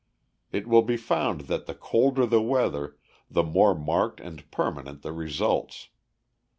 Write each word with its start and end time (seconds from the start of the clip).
It 0.51 0.65
will 0.65 0.81
be 0.81 0.97
found 0.97 1.41
that 1.41 1.67
the 1.67 1.75
colder 1.75 2.25
the 2.25 2.41
weather, 2.41 2.97
the 3.29 3.43
more 3.43 3.75
marked 3.75 4.19
and 4.19 4.49
permanent 4.49 5.03
the 5.03 5.13
results. 5.13 5.89